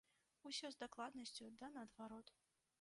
Усё 0.49 0.71
з 0.75 0.79
дакладнасцю 0.83 1.53
да 1.61 1.71
наадварот. 1.77 2.27